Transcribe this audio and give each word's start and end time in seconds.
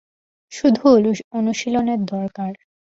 শুধু 0.51 0.83
অনুশীলনের 1.31 1.99
দরকার। 2.05 2.51